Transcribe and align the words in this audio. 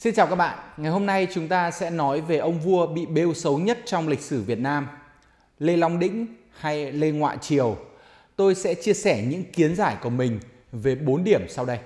Xin 0.00 0.14
chào 0.14 0.26
các 0.26 0.34
bạn, 0.34 0.58
ngày 0.76 0.92
hôm 0.92 1.06
nay 1.06 1.28
chúng 1.34 1.48
ta 1.48 1.70
sẽ 1.70 1.90
nói 1.90 2.20
về 2.20 2.38
ông 2.38 2.60
vua 2.60 2.86
bị 2.86 3.06
bêu 3.06 3.34
xấu 3.34 3.58
nhất 3.58 3.78
trong 3.84 4.08
lịch 4.08 4.20
sử 4.20 4.42
Việt 4.42 4.58
Nam, 4.58 4.88
Lê 5.58 5.76
Long 5.76 5.98
Đĩnh 5.98 6.26
hay 6.58 6.92
Lê 6.92 7.10
Ngoại 7.10 7.38
Triều. 7.38 7.76
Tôi 8.36 8.54
sẽ 8.54 8.74
chia 8.74 8.94
sẻ 8.94 9.24
những 9.28 9.44
kiến 9.52 9.76
giải 9.76 9.96
của 10.02 10.10
mình 10.10 10.40
về 10.72 10.94
4 10.94 11.24
điểm 11.24 11.46
sau 11.48 11.64
đây. 11.64 11.78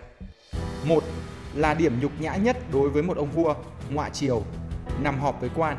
Một 0.85 1.05
là 1.55 1.75
điểm 1.75 2.01
nhục 2.01 2.21
nhã 2.21 2.37
nhất 2.37 2.57
đối 2.73 2.91
với 2.91 3.03
một 3.03 3.17
ông 3.17 3.31
vua 3.31 3.55
ngoại 3.91 4.11
triều 4.11 4.43
nằm 5.03 5.21
họp 5.21 5.41
với 5.41 5.51
quan. 5.55 5.77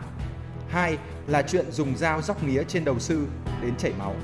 Hai 0.70 0.98
là 1.28 1.42
chuyện 1.42 1.72
dùng 1.72 1.98
dao 1.98 2.22
dóc 2.22 2.44
mía 2.44 2.64
trên 2.68 2.86
đầu 2.86 3.00
sư 3.00 3.26
đến 3.62 3.76
chảy 3.78 3.92
máu. 4.00 4.16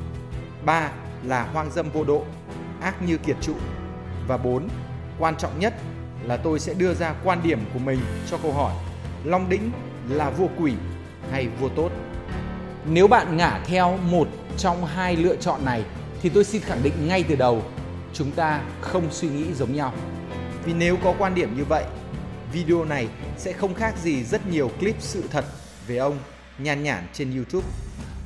Ba 0.66 0.92
là 1.24 1.44
hoang 1.44 1.72
dâm 1.72 1.90
vô 1.90 2.04
độ, 2.04 2.24
ác 2.82 3.02
như 3.02 3.18
kiệt 3.18 3.38
trụ. 3.42 3.56
Và 4.28 4.38
bốn, 4.38 4.68
quan 5.20 5.36
trọng 5.38 5.60
nhất 5.60 5.74
là 6.24 6.38
tôi 6.38 6.60
sẽ 6.60 6.74
đưa 6.74 6.94
ra 6.94 7.14
quan 7.24 7.44
điểm 7.44 7.60
của 7.74 7.80
mình 7.80 8.00
cho 8.32 8.38
câu 8.38 8.54
hỏi 8.54 8.74
Long 9.24 9.50
Đĩnh 9.50 9.72
là 10.10 10.30
vua 10.30 10.48
quỷ 10.58 10.74
hay 11.32 11.48
vua 11.60 11.70
tốt? 11.70 11.92
Nếu 12.86 13.08
bạn 13.08 13.38
ngả 13.38 13.60
theo 13.66 13.98
một 13.98 14.28
trong 14.58 14.86
hai 14.86 15.16
lựa 15.16 15.36
chọn 15.36 15.66
này 15.66 15.84
thì 16.22 16.30
tôi 16.30 16.44
xin 16.44 16.62
khẳng 16.62 16.84
định 16.84 17.08
ngay 17.08 17.24
từ 17.24 17.36
đầu 17.36 17.64
chúng 18.14 18.32
ta 18.32 18.62
không 18.82 19.04
suy 19.12 19.30
nghĩ 19.30 19.54
giống 19.54 19.76
nhau. 19.76 19.94
Vì 20.66 20.74
nếu 20.74 20.98
có 21.04 21.14
quan 21.20 21.36
điểm 21.36 21.58
như 21.58 21.66
vậy, 21.66 21.84
video 22.54 22.86
này 22.86 23.08
sẽ 23.38 23.54
không 23.54 23.74
khác 23.74 23.98
gì 24.04 24.24
rất 24.24 24.48
nhiều 24.48 24.72
clip 24.80 24.96
sự 25.00 25.24
thật 25.32 25.46
về 25.88 25.98
ông 25.98 26.18
nhan 26.58 26.84
nhản 26.84 27.08
trên 27.14 27.36
YouTube. 27.36 27.68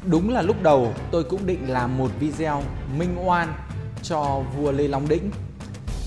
Đúng 0.05 0.33
là 0.33 0.41
lúc 0.41 0.63
đầu 0.63 0.93
tôi 1.11 1.23
cũng 1.23 1.45
định 1.45 1.69
làm 1.69 1.97
một 1.97 2.11
video 2.19 2.63
minh 2.97 3.15
oan 3.27 3.53
cho 4.03 4.41
vua 4.57 4.71
Lê 4.71 4.87
Long 4.87 5.07
Đĩnh. 5.07 5.31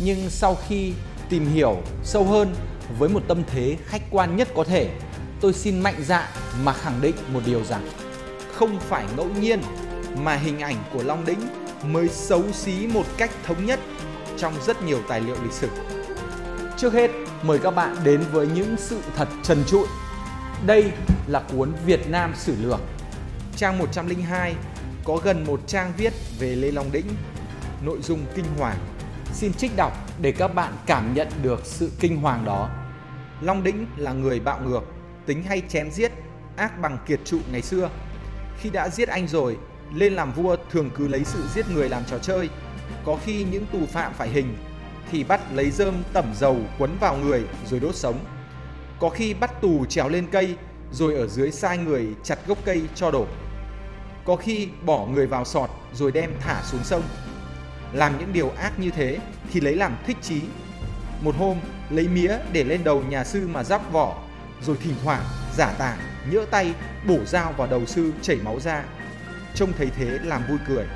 Nhưng 0.05 0.30
sau 0.30 0.57
khi 0.68 0.93
tìm 1.29 1.47
hiểu 1.47 1.83
sâu 2.03 2.25
hơn 2.25 2.55
với 2.98 3.09
một 3.09 3.23
tâm 3.29 3.43
thế 3.47 3.77
khách 3.87 4.03
quan 4.11 4.37
nhất 4.37 4.48
có 4.55 4.65
thể, 4.65 4.91
tôi 5.41 5.52
xin 5.52 5.80
mạnh 5.80 6.02
dạn 6.05 6.29
mà 6.62 6.73
khẳng 6.73 7.01
định 7.01 7.15
một 7.33 7.41
điều 7.47 7.65
rằng 7.65 7.88
không 8.52 8.80
phải 8.80 9.07
ngẫu 9.16 9.29
nhiên 9.41 9.60
mà 10.16 10.35
hình 10.35 10.60
ảnh 10.60 10.77
của 10.93 11.02
Long 11.02 11.24
Đĩnh 11.24 11.41
mới 11.83 12.09
xấu 12.09 12.52
xí 12.52 12.87
một 12.87 13.05
cách 13.16 13.30
thống 13.45 13.66
nhất 13.66 13.80
trong 14.37 14.55
rất 14.66 14.83
nhiều 14.83 14.99
tài 15.09 15.21
liệu 15.21 15.37
lịch 15.43 15.52
sử. 15.52 15.68
Trước 16.77 16.93
hết, 16.93 17.10
mời 17.43 17.59
các 17.59 17.71
bạn 17.71 17.96
đến 18.05 18.21
với 18.33 18.46
những 18.55 18.77
sự 18.79 18.99
thật 19.16 19.29
trần 19.43 19.65
trụi. 19.66 19.87
Đây 20.66 20.93
là 21.27 21.43
cuốn 21.52 21.73
Việt 21.87 22.11
Nam 22.11 22.33
Sử 22.37 22.55
Lược. 22.63 22.80
Trang 23.57 23.79
102 23.79 24.55
có 25.05 25.16
gần 25.24 25.45
một 25.45 25.61
trang 25.66 25.93
viết 25.96 26.13
về 26.38 26.57
Lê 26.57 26.71
Long 26.71 26.93
Đĩnh, 26.93 27.07
nội 27.85 27.99
dung 28.02 28.21
kinh 28.35 28.45
hoàng. 28.59 28.77
Xin 29.37 29.52
trích 29.54 29.76
đọc 29.76 29.92
để 30.20 30.32
các 30.32 30.54
bạn 30.54 30.73
cảm 30.87 31.15
nhận 31.15 31.29
được 31.42 31.60
sự 31.65 31.90
kinh 32.01 32.20
hoàng 32.20 32.45
đó. 32.45 32.70
Long 33.40 33.62
Đĩnh 33.62 33.87
là 33.96 34.12
người 34.12 34.40
bạo 34.40 34.60
ngược, 34.60 34.82
tính 35.26 35.43
hay 35.43 35.62
chém 35.68 35.90
giết, 35.90 36.12
ác 36.56 36.80
bằng 36.80 36.98
kiệt 37.06 37.20
trụ 37.24 37.38
ngày 37.52 37.62
xưa. 37.62 37.90
Khi 38.60 38.70
đã 38.70 38.88
giết 38.88 39.09
anh 39.09 39.28
rồi, 39.28 39.56
lên 39.95 40.12
làm 40.12 40.32
vua 40.32 40.56
thường 40.70 40.90
cứ 40.95 41.09
lấy 41.09 41.24
sự 41.24 41.43
giết 41.54 41.70
người 41.70 41.88
làm 41.88 42.04
trò 42.04 42.18
chơi. 42.18 42.48
Có 43.04 43.18
khi 43.24 43.45
những 43.51 43.66
tù 43.66 43.87
phạm 43.87 44.12
phải 44.12 44.28
hình 44.28 44.56
thì 45.10 45.24
bắt 45.24 45.40
lấy 45.52 45.71
rơm 45.71 45.95
tẩm 46.12 46.32
dầu 46.34 46.56
quấn 46.78 46.96
vào 47.00 47.16
người 47.16 47.45
rồi 47.71 47.80
đốt 47.80 47.95
sống. 47.95 48.18
Có 49.00 49.09
khi 49.09 49.34
bắt 49.34 49.60
tù 49.60 49.84
trèo 49.84 50.09
lên 50.09 50.26
cây 50.32 50.56
rồi 50.93 51.15
ở 51.15 51.26
dưới 51.26 51.50
sai 51.50 51.78
người 51.78 52.06
chặt 52.23 52.38
gốc 52.46 52.59
cây 52.65 52.82
cho 52.95 53.10
đổ. 53.10 53.26
Có 54.24 54.37
khi 54.37 54.68
bỏ 54.84 55.06
người 55.06 55.26
vào 55.26 55.45
sọt 55.45 55.71
rồi 55.93 56.12
đem 56.12 56.30
thả 56.40 56.62
xuống 56.62 56.84
sông. 56.84 57.02
Làm 57.92 58.18
những 58.18 58.32
điều 58.32 58.51
ác 58.51 58.79
như 58.79 58.90
thế 58.90 59.18
thì 59.52 59.60
lấy 59.60 59.74
làm 59.74 59.96
thích 60.06 60.16
chí. 60.23 60.40
Một 61.20 61.34
hôm 61.38 61.56
lấy 61.90 62.09
mía 62.09 62.38
để 62.52 62.65
lên 62.65 62.84
đầu 62.84 63.02
nhà 63.09 63.24
sư 63.24 63.48
mà 63.48 63.65
giáp 63.65 63.93
vỏ 63.93 64.22
rồi 64.62 64.76
thỉnh 64.82 64.94
thoảng 65.04 65.22
giả 65.56 65.72
tảng 65.78 65.98
nhỡ 66.31 66.44
tay 66.50 66.75
bổ 67.09 67.19
dao 67.26 67.53
vào 67.53 67.66
đầu 67.66 67.87
sư 67.87 68.12
chảy 68.22 68.37
máu 68.44 68.60
ra. 68.60 68.84
Trông 69.54 69.72
thấy 69.78 69.91
thế 69.97 70.19
làm 70.25 70.43
vui 70.48 70.59
cười. 70.69 70.87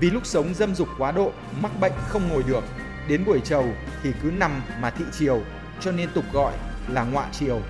Vì 0.00 0.10
lúc 0.10 0.26
sống 0.26 0.54
dâm 0.54 0.74
dục 0.74 0.88
quá 0.98 1.12
độ, 1.12 1.32
mắc 1.60 1.80
bệnh 1.80 1.92
không 2.08 2.28
ngồi 2.28 2.42
được, 2.42 2.64
đến 3.08 3.24
buổi 3.24 3.40
trầu 3.44 3.64
thì 4.02 4.12
cứ 4.22 4.30
nằm 4.30 4.62
mà 4.80 4.90
thị 4.90 5.04
chiều, 5.18 5.42
cho 5.80 5.92
nên 5.92 6.08
tục 6.14 6.24
gọi 6.32 6.52
là 6.88 7.04
ngọa 7.04 7.26
triều. 7.32 7.60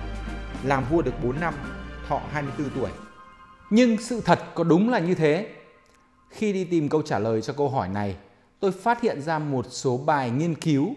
Làm 0.63 0.85
vua 0.89 1.01
được 1.01 1.23
4 1.23 1.39
năm, 1.39 1.53
thọ 2.07 2.21
24 2.31 2.69
tuổi. 2.69 2.89
Nhưng 3.69 3.97
sự 3.97 4.21
thật 4.25 4.39
có 4.55 4.63
đúng 4.63 4.89
là 4.89 4.99
như 4.99 5.15
thế? 5.15 5.47
Khi 6.33 6.53
đi 6.53 6.63
tìm 6.63 6.89
câu 6.89 7.01
trả 7.01 7.19
lời 7.19 7.41
cho 7.41 7.53
câu 7.53 7.69
hỏi 7.69 7.89
này, 7.89 8.15
tôi 8.59 8.71
phát 8.71 9.01
hiện 9.01 9.21
ra 9.21 9.39
một 9.39 9.65
số 9.69 9.97
bài 9.97 10.29
nghiên 10.29 10.55
cứu 10.55 10.93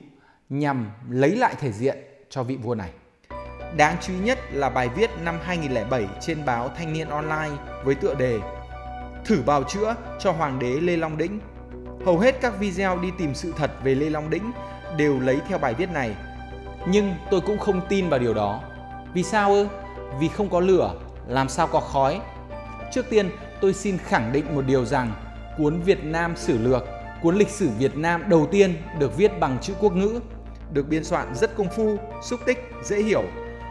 nhằm 0.48 0.90
lấy 1.10 1.36
lại 1.36 1.54
thể 1.60 1.72
diện 1.72 1.98
cho 2.30 2.42
vị 2.42 2.56
vua 2.56 2.74
này. 2.74 2.90
Đáng 3.76 3.96
chú 4.02 4.12
ý 4.12 4.18
nhất 4.18 4.38
là 4.52 4.70
bài 4.70 4.88
viết 4.88 5.10
năm 5.22 5.38
2007 5.42 6.06
trên 6.20 6.44
báo 6.44 6.70
Thanh 6.76 6.92
niên 6.92 7.08
Online 7.08 7.56
với 7.84 7.94
tựa 7.94 8.14
đề 8.14 8.38
Thử 9.24 9.42
bào 9.46 9.62
chữa 9.64 9.94
cho 10.20 10.32
Hoàng 10.32 10.58
đế 10.58 10.80
Lê 10.80 10.96
Long 10.96 11.16
Đĩnh. 11.16 11.40
Hầu 12.04 12.18
hết 12.18 12.40
các 12.40 12.58
video 12.58 12.98
đi 12.98 13.08
tìm 13.18 13.34
sự 13.34 13.52
thật 13.56 13.70
về 13.84 13.94
Lê 13.94 14.10
Long 14.10 14.30
Đĩnh 14.30 14.52
đều 14.96 15.20
lấy 15.20 15.38
theo 15.48 15.58
bài 15.58 15.74
viết 15.74 15.90
này. 15.90 16.16
Nhưng 16.88 17.14
tôi 17.30 17.40
cũng 17.40 17.58
không 17.58 17.80
tin 17.88 18.08
vào 18.08 18.18
điều 18.18 18.34
đó. 18.34 18.62
Vì 19.14 19.22
sao 19.22 19.52
ư? 19.52 19.68
Vì 20.20 20.28
không 20.28 20.48
có 20.50 20.60
lửa, 20.60 20.94
làm 21.28 21.48
sao 21.48 21.66
có 21.66 21.80
khói? 21.80 22.20
Trước 22.92 23.10
tiên, 23.10 23.30
tôi 23.60 23.74
xin 23.74 23.98
khẳng 23.98 24.32
định 24.32 24.54
một 24.54 24.62
điều 24.66 24.84
rằng 24.84 25.12
cuốn 25.58 25.80
Việt 25.80 26.04
Nam 26.04 26.36
Sử 26.36 26.58
Lược, 26.58 26.84
cuốn 27.22 27.36
lịch 27.36 27.48
sử 27.48 27.68
Việt 27.78 27.96
Nam 27.96 28.24
đầu 28.28 28.48
tiên 28.50 28.74
được 28.98 29.16
viết 29.16 29.40
bằng 29.40 29.58
chữ 29.62 29.74
quốc 29.80 29.96
ngữ, 29.96 30.20
được 30.72 30.88
biên 30.88 31.04
soạn 31.04 31.34
rất 31.34 31.56
công 31.56 31.68
phu, 31.76 31.96
xúc 32.22 32.40
tích, 32.46 32.58
dễ 32.84 33.02
hiểu. 33.02 33.22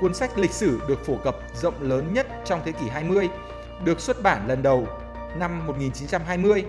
Cuốn 0.01 0.13
sách 0.13 0.37
lịch 0.37 0.51
sử 0.51 0.79
được 0.87 1.05
phổ 1.05 1.15
cập 1.23 1.37
rộng 1.53 1.73
lớn 1.79 2.13
nhất 2.13 2.27
trong 2.45 2.61
thế 2.65 2.71
kỷ 2.71 2.87
20, 2.89 3.29
được 3.85 3.99
xuất 3.99 4.23
bản 4.23 4.47
lần 4.47 4.63
đầu 4.63 4.87
năm 5.39 5.67
1920. 5.67 6.65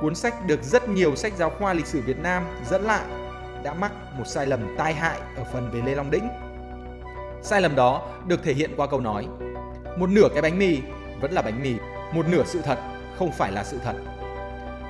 Cuốn 0.00 0.14
sách 0.14 0.46
được 0.46 0.62
rất 0.62 0.88
nhiều 0.88 1.16
sách 1.16 1.32
giáo 1.36 1.50
khoa 1.50 1.72
lịch 1.72 1.86
sử 1.86 2.00
Việt 2.00 2.18
Nam 2.18 2.44
dẫn 2.70 2.82
lại 2.82 3.04
đã 3.64 3.74
mắc 3.74 3.92
một 4.18 4.24
sai 4.26 4.46
lầm 4.46 4.74
tai 4.78 4.94
hại 4.94 5.18
ở 5.36 5.44
phần 5.52 5.70
về 5.72 5.80
Lê 5.86 5.94
Long 5.94 6.10
Đĩnh. 6.10 6.28
Sai 7.42 7.60
lầm 7.60 7.76
đó 7.76 8.08
được 8.26 8.42
thể 8.42 8.54
hiện 8.54 8.70
qua 8.76 8.86
câu 8.86 9.00
nói 9.00 9.26
Một 9.98 10.10
nửa 10.10 10.28
cái 10.32 10.42
bánh 10.42 10.58
mì 10.58 10.78
vẫn 11.20 11.32
là 11.32 11.42
bánh 11.42 11.62
mì, 11.62 11.74
một 12.12 12.28
nửa 12.28 12.44
sự 12.46 12.60
thật 12.62 12.78
không 13.18 13.32
phải 13.32 13.52
là 13.52 13.64
sự 13.64 13.78
thật. 13.84 14.15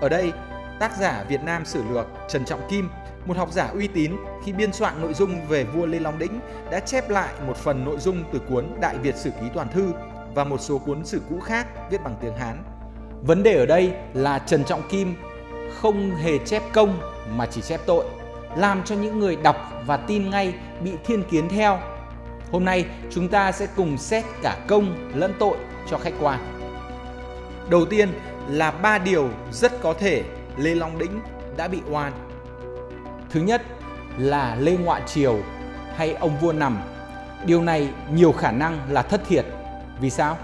Ở 0.00 0.08
đây, 0.08 0.32
tác 0.80 0.96
giả 0.96 1.24
Việt 1.28 1.42
Nam 1.44 1.64
Sử 1.64 1.82
Lược 1.90 2.06
Trần 2.28 2.44
Trọng 2.44 2.68
Kim, 2.68 2.88
một 3.26 3.36
học 3.36 3.52
giả 3.52 3.68
uy 3.74 3.88
tín 3.88 4.16
khi 4.44 4.52
biên 4.52 4.72
soạn 4.72 5.02
nội 5.02 5.14
dung 5.14 5.46
về 5.48 5.64
vua 5.64 5.86
Lê 5.86 5.98
Long 5.98 6.18
Đĩnh 6.18 6.40
đã 6.70 6.80
chép 6.80 7.10
lại 7.10 7.34
một 7.46 7.56
phần 7.56 7.84
nội 7.84 7.98
dung 7.98 8.24
từ 8.32 8.38
cuốn 8.48 8.66
Đại 8.80 8.98
Việt 8.98 9.16
Sử 9.16 9.30
Ký 9.30 9.46
Toàn 9.54 9.68
Thư 9.68 9.92
và 10.34 10.44
một 10.44 10.60
số 10.60 10.78
cuốn 10.78 11.04
sử 11.04 11.20
cũ 11.30 11.40
khác 11.40 11.66
viết 11.90 12.04
bằng 12.04 12.14
tiếng 12.20 12.36
Hán. 12.36 12.62
Vấn 13.22 13.42
đề 13.42 13.54
ở 13.54 13.66
đây 13.66 13.92
là 14.14 14.38
Trần 14.38 14.64
Trọng 14.64 14.88
Kim 14.88 15.14
không 15.80 16.16
hề 16.16 16.38
chép 16.38 16.62
công 16.72 17.00
mà 17.36 17.46
chỉ 17.46 17.60
chép 17.60 17.80
tội, 17.86 18.04
làm 18.56 18.82
cho 18.84 18.94
những 18.94 19.18
người 19.18 19.36
đọc 19.36 19.56
và 19.86 19.96
tin 19.96 20.30
ngay 20.30 20.54
bị 20.80 20.92
thiên 21.04 21.22
kiến 21.22 21.48
theo. 21.48 21.78
Hôm 22.52 22.64
nay 22.64 22.86
chúng 23.10 23.28
ta 23.28 23.52
sẽ 23.52 23.66
cùng 23.76 23.98
xét 23.98 24.24
cả 24.42 24.56
công 24.68 25.10
lẫn 25.14 25.34
tội 25.38 25.56
cho 25.90 25.98
khách 25.98 26.14
quan. 26.20 26.40
Đầu 27.70 27.84
tiên 27.84 28.08
là 28.48 28.70
ba 28.70 28.98
điều 28.98 29.28
rất 29.52 29.82
có 29.82 29.94
thể 29.94 30.24
Lê 30.56 30.74
Long 30.74 30.98
Đĩnh 30.98 31.20
đã 31.56 31.68
bị 31.68 31.80
oan. 31.90 32.12
Thứ 33.30 33.40
nhất 33.40 33.62
là 34.18 34.56
Lê 34.60 34.76
Ngoại 34.76 35.02
Triều 35.06 35.38
hay 35.96 36.14
ông 36.14 36.38
vua 36.40 36.52
nằm. 36.52 36.78
Điều 37.46 37.62
này 37.62 37.88
nhiều 38.12 38.32
khả 38.32 38.52
năng 38.52 38.80
là 38.90 39.02
thất 39.02 39.20
thiệt. 39.28 39.44
Vì 40.00 40.10
sao? 40.10 40.38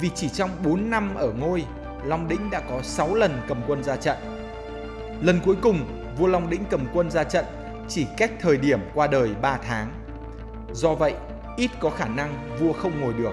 Vì 0.00 0.10
chỉ 0.14 0.28
trong 0.28 0.50
4 0.64 0.90
năm 0.90 1.14
ở 1.14 1.32
ngôi, 1.32 1.64
Long 2.04 2.28
Đĩnh 2.28 2.50
đã 2.50 2.60
có 2.60 2.82
6 2.82 3.14
lần 3.14 3.40
cầm 3.48 3.62
quân 3.66 3.82
ra 3.82 3.96
trận. 3.96 4.16
Lần 5.20 5.40
cuối 5.44 5.56
cùng, 5.62 5.78
vua 6.18 6.26
Long 6.26 6.50
Đĩnh 6.50 6.64
cầm 6.70 6.86
quân 6.94 7.10
ra 7.10 7.24
trận 7.24 7.44
chỉ 7.88 8.06
cách 8.16 8.30
thời 8.40 8.56
điểm 8.56 8.80
qua 8.94 9.06
đời 9.06 9.30
3 9.42 9.58
tháng. 9.68 9.90
Do 10.72 10.94
vậy, 10.94 11.14
ít 11.56 11.70
có 11.80 11.90
khả 11.90 12.08
năng 12.08 12.58
vua 12.60 12.72
không 12.72 13.00
ngồi 13.00 13.14
được. 13.14 13.32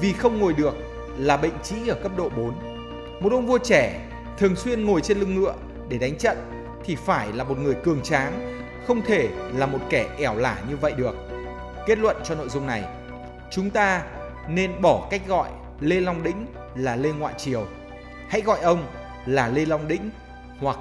Vì 0.00 0.12
không 0.12 0.38
ngồi 0.40 0.52
được 0.52 0.74
là 1.18 1.36
bệnh 1.36 1.58
trĩ 1.62 1.88
ở 1.88 1.96
cấp 2.02 2.12
độ 2.16 2.28
4. 2.36 2.75
Một 3.20 3.32
ông 3.32 3.46
vua 3.46 3.58
trẻ 3.58 4.08
thường 4.38 4.56
xuyên 4.56 4.84
ngồi 4.84 5.00
trên 5.00 5.18
lưng 5.18 5.34
ngựa 5.34 5.54
để 5.88 5.98
đánh 5.98 6.18
trận 6.18 6.36
thì 6.84 6.96
phải 6.96 7.32
là 7.32 7.44
một 7.44 7.58
người 7.58 7.74
cường 7.74 8.02
tráng, 8.02 8.62
không 8.86 9.02
thể 9.02 9.28
là 9.56 9.66
một 9.66 9.78
kẻ 9.90 10.06
ẻo 10.18 10.36
lả 10.36 10.58
như 10.68 10.76
vậy 10.76 10.92
được. 10.96 11.14
Kết 11.86 11.98
luận 11.98 12.16
cho 12.24 12.34
nội 12.34 12.48
dung 12.48 12.66
này, 12.66 12.84
chúng 13.50 13.70
ta 13.70 14.02
nên 14.48 14.82
bỏ 14.82 15.08
cách 15.10 15.22
gọi 15.26 15.50
Lê 15.80 16.00
Long 16.00 16.22
Đĩnh 16.22 16.46
là 16.76 16.96
Lê 16.96 17.12
Ngoại 17.12 17.34
Triều. 17.38 17.66
Hãy 18.28 18.40
gọi 18.40 18.60
ông 18.60 18.86
là 19.26 19.48
Lê 19.48 19.66
Long 19.66 19.88
Đĩnh 19.88 20.10
hoặc 20.60 20.78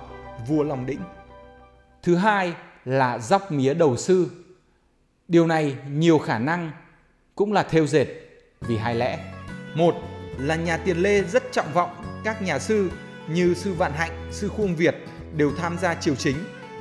vua 0.47 0.63
Long 0.63 0.85
Đĩnh. 0.85 0.99
Thứ 2.03 2.15
hai 2.15 2.53
là 2.85 3.19
dóc 3.19 3.51
mía 3.51 3.73
đầu 3.73 3.97
sư. 3.97 4.29
Điều 5.27 5.47
này 5.47 5.75
nhiều 5.89 6.19
khả 6.19 6.39
năng 6.39 6.71
cũng 7.35 7.53
là 7.53 7.63
theo 7.63 7.85
dệt 7.85 8.07
vì 8.61 8.77
hai 8.77 8.95
lẽ. 8.95 9.19
Một 9.75 9.95
là 10.37 10.55
nhà 10.55 10.77
Tiền 10.77 10.97
Lê 10.97 11.21
rất 11.21 11.51
trọng 11.51 11.73
vọng 11.73 12.04
các 12.25 12.41
nhà 12.41 12.59
sư 12.59 12.89
như 13.27 13.53
sư 13.53 13.73
Vạn 13.73 13.93
Hạnh, 13.93 14.29
sư 14.31 14.47
Khuông 14.47 14.75
Việt 14.75 14.95
đều 15.35 15.51
tham 15.57 15.77
gia 15.77 15.95
triều 15.95 16.15
chính 16.15 16.35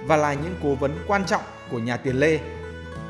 và 0.06 0.16
là 0.16 0.34
những 0.34 0.54
cố 0.62 0.74
vấn 0.74 0.98
quan 1.06 1.26
trọng 1.26 1.42
của 1.70 1.78
nhà 1.78 1.96
Tiền 1.96 2.16
Lê. 2.16 2.38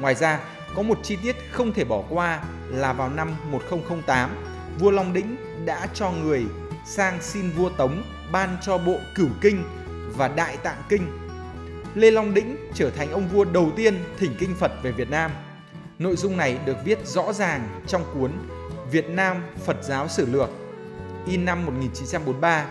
Ngoài 0.01 0.15
ra, 0.15 0.41
có 0.77 0.83
một 0.83 0.99
chi 1.03 1.17
tiết 1.23 1.37
không 1.51 1.73
thể 1.73 1.85
bỏ 1.85 2.03
qua 2.09 2.45
là 2.69 2.93
vào 2.93 3.11
năm 3.11 3.37
1008, 3.51 4.31
vua 4.79 4.91
Long 4.91 5.13
Đĩnh 5.13 5.37
đã 5.67 5.89
cho 5.95 6.11
người 6.11 6.45
sang 6.87 7.19
xin 7.23 7.51
vua 7.51 7.71
Tống 7.71 8.03
ban 8.33 8.57
cho 8.63 8.79
bộ 8.79 8.97
Cửu 9.15 9.29
Kinh 9.41 9.65
và 10.17 10.29
Đại 10.29 10.57
Tạng 10.57 10.83
Kinh. 10.89 11.29
Lê 11.95 12.11
Long 12.11 12.35
Đĩnh 12.35 12.57
trở 12.75 12.91
thành 12.91 13.13
ông 13.13 13.29
vua 13.29 13.45
đầu 13.45 13.71
tiên 13.77 14.05
thỉnh 14.19 14.37
kinh 14.39 14.55
Phật 14.55 14.73
về 14.83 14.93
Việt 14.93 15.11
Nam. 15.11 15.31
Nội 15.99 16.17
dung 16.17 16.37
này 16.37 16.59
được 16.67 16.77
viết 16.85 17.07
rõ 17.07 17.33
ràng 17.33 17.83
trong 17.87 18.05
cuốn 18.15 18.33
Việt 18.91 19.09
Nam 19.09 19.43
Phật 19.65 19.77
giáo 19.83 20.09
sử 20.09 20.27
lược 20.27 20.64
in 21.27 21.45
năm 21.45 21.67
1943. 21.67 22.67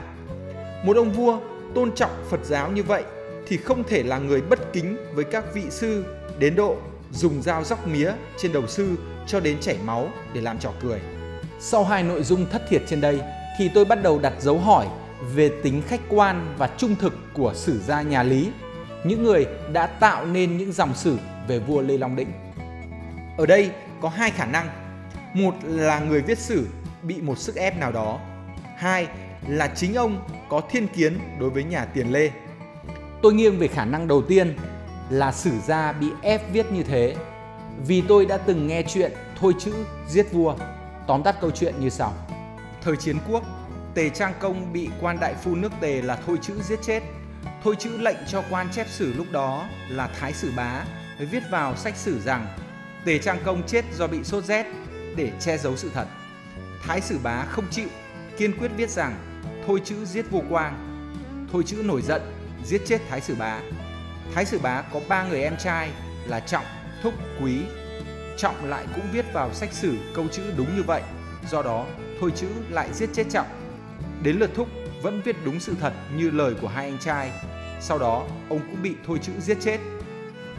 Một 0.86 0.98
ông 0.98 1.12
vua 1.12 1.40
tôn 1.76 1.92
trọng 1.96 2.26
Phật 2.30 2.40
giáo 2.44 2.72
như 2.72 2.84
vậy 2.84 3.04
thì 3.48 3.58
không 3.58 3.84
thể 3.84 4.04
là 4.04 4.18
người 4.18 4.42
bất 4.42 4.74
kính 4.74 4.98
với 5.14 5.26
các 5.26 5.54
vị 5.54 5.64
sư 5.70 6.06
đến 6.40 6.56
độ 6.56 6.78
dùng 7.12 7.42
dao 7.42 7.64
róc 7.64 7.88
mía 7.88 8.12
trên 8.38 8.54
đầu 8.54 8.68
sư 8.68 8.96
cho 9.28 9.40
đến 9.40 9.58
chảy 9.60 9.78
máu 9.86 10.10
để 10.34 10.42
làm 10.42 10.60
trò 10.60 10.72
cười. 10.82 11.00
Sau 11.60 11.84
hai 11.84 12.04
nội 12.04 12.24
dung 12.24 12.46
thất 12.52 12.62
thiệt 12.70 12.82
trên 12.88 13.02
đây 13.02 13.22
thì 13.58 13.70
tôi 13.74 13.86
bắt 13.86 14.04
đầu 14.04 14.20
đặt 14.20 14.34
dấu 14.40 14.60
hỏi 14.60 14.88
về 15.36 15.52
tính 15.64 15.82
khách 15.88 16.02
quan 16.10 16.56
và 16.58 16.70
trung 16.78 16.96
thực 16.96 17.14
của 17.34 17.54
sử 17.56 17.80
gia 17.80 18.02
nhà 18.02 18.24
Lý, 18.24 18.52
những 19.04 19.24
người 19.24 19.46
đã 19.74 19.88
tạo 19.88 20.26
nên 20.26 20.58
những 20.58 20.72
dòng 20.72 20.96
sử 20.96 21.18
về 21.48 21.60
vua 21.60 21.82
Lê 21.82 21.98
Long 21.98 22.16
Đĩnh. 22.16 22.32
Ở 23.38 23.46
đây 23.46 23.72
có 24.02 24.10
hai 24.10 24.32
khả 24.32 24.46
năng. 24.46 24.68
Một 25.34 25.56
là 25.64 26.00
người 26.00 26.22
viết 26.22 26.38
sử 26.38 26.68
bị 27.04 27.22
một 27.22 27.38
sức 27.38 27.56
ép 27.56 27.78
nào 27.78 27.92
đó. 27.92 28.20
Hai 28.78 29.08
là 29.48 29.68
chính 29.68 29.94
ông 29.94 30.28
có 30.50 30.62
thiên 30.70 30.88
kiến 30.88 31.20
đối 31.40 31.50
với 31.50 31.64
nhà 31.64 31.86
Tiền 31.86 32.12
Lê. 32.12 32.32
Tôi 33.22 33.34
nghiêng 33.34 33.60
về 33.60 33.68
khả 33.68 33.86
năng 33.86 34.08
đầu 34.08 34.22
tiên 34.22 34.58
là 35.10 35.32
sử 35.32 35.52
gia 35.68 35.92
bị 35.92 36.08
ép 36.22 36.52
viết 36.52 36.72
như 36.72 36.84
thế 36.84 37.16
vì 37.88 38.04
tôi 38.08 38.26
đã 38.26 38.38
từng 38.38 38.68
nghe 38.68 38.84
chuyện 38.84 39.12
thôi 39.40 39.54
chữ 39.60 39.74
giết 40.08 40.32
vua. 40.32 40.56
Tóm 41.08 41.24
tắt 41.24 41.36
câu 41.42 41.52
chuyện 41.52 41.74
như 41.80 41.90
sau. 41.90 42.14
Thời 42.82 42.98
chiến 42.98 43.18
quốc, 43.30 43.44
Tề 43.94 44.10
Trang 44.10 44.34
Công 44.40 44.74
bị 44.74 44.90
quan 45.02 45.20
đại 45.20 45.36
phu 45.44 45.56
nước 45.56 45.72
Tề 45.80 46.02
là 46.02 46.16
thôi 46.28 46.38
chữ 46.42 46.54
giết 46.62 46.80
chết. 46.82 47.04
Thôi 47.64 47.76
chữ 47.80 47.98
lệnh 47.98 48.18
cho 48.28 48.44
quan 48.50 48.70
chép 48.72 48.88
sử 48.90 49.14
lúc 49.14 49.28
đó 49.32 49.66
là 49.90 50.10
Thái 50.20 50.34
Sử 50.34 50.52
Bá 50.56 50.86
viết 51.20 51.44
vào 51.52 51.76
sách 51.76 51.96
sử 51.96 52.20
rằng 52.20 52.48
Tề 53.06 53.18
Trang 53.18 53.40
Công 53.46 53.64
chết 53.68 53.86
do 53.98 54.08
bị 54.08 54.24
sốt 54.24 54.44
rét 54.44 54.66
để 55.16 55.32
che 55.40 55.58
giấu 55.58 55.78
sự 55.78 55.92
thật. 55.94 56.06
Thái 56.84 57.02
Sử 57.02 57.20
Bá 57.24 57.46
không 57.46 57.66
chịu, 57.72 57.88
kiên 58.38 58.60
quyết 58.60 58.72
viết 58.78 58.90
rằng 58.90 59.16
thôi 59.68 59.82
chữ 59.84 60.06
giết 60.06 60.32
vô 60.32 60.42
Quang. 60.50 60.90
Thôi 61.52 61.64
chữ 61.66 61.84
nổi 61.86 62.02
giận, 62.02 62.22
giết 62.66 62.82
chết 62.86 63.02
Thái 63.10 63.22
Sử 63.22 63.36
Bá. 63.36 63.60
Thái 64.34 64.46
Sử 64.46 64.60
Bá 64.60 64.82
có 64.82 65.00
ba 65.08 65.28
người 65.28 65.42
em 65.42 65.58
trai 65.58 65.90
là 66.28 66.40
Trọng, 66.40 66.66
Thúc, 67.04 67.14
Quý. 67.42 67.60
Trọng 68.38 68.66
lại 68.66 68.86
cũng 68.96 69.06
viết 69.12 69.26
vào 69.34 69.54
sách 69.54 69.74
sử 69.74 69.96
câu 70.16 70.28
chữ 70.32 70.44
đúng 70.58 70.76
như 70.76 70.84
vậy, 70.84 71.02
do 71.50 71.62
đó 71.62 71.86
thôi 72.20 72.32
chữ 72.36 72.48
lại 72.70 72.90
giết 72.94 73.10
chết 73.14 73.24
Trọng. 73.30 73.48
Đến 74.24 74.38
lượt 74.38 74.50
Thúc 74.56 74.68
vẫn 75.02 75.22
viết 75.22 75.36
đúng 75.46 75.60
sự 75.60 75.76
thật 75.80 75.94
như 76.18 76.32
lời 76.32 76.54
của 76.62 76.68
hai 76.68 76.86
anh 76.86 76.98
trai. 77.00 77.32
Sau 77.82 78.00
đó 78.00 78.28
ông 78.50 78.60
cũng 78.60 78.82
bị 78.82 78.96
thôi 79.08 79.20
chữ 79.22 79.32
giết 79.40 79.58
chết. 79.62 79.80